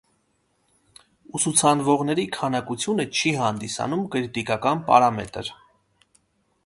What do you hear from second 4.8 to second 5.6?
պարամետր։